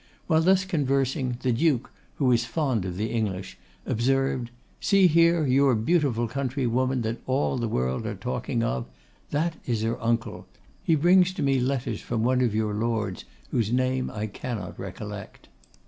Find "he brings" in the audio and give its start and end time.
10.83-11.33